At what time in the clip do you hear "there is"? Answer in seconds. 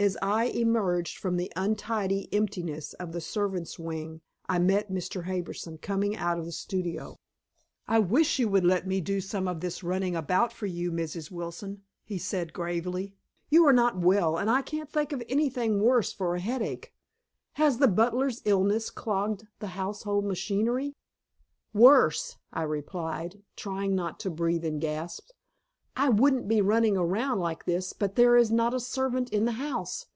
28.14-28.52